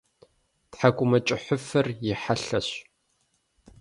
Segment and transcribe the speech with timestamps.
[0.71, 2.67] Тхьэкӏумэкӏыхьыфэр и хьэлъэщ.